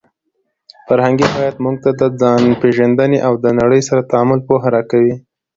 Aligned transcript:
فرهنګي 0.87 1.25
هویت 1.33 1.55
موږ 1.63 1.75
ته 1.83 1.89
د 1.99 2.01
ځانپېژندنې 2.19 3.17
او 3.27 3.33
د 3.43 3.45
نړۍ 3.59 3.81
سره 3.87 4.01
د 4.03 4.09
تعامل 4.11 4.39
پوهه 4.47 4.67
راکوي. 4.75 5.13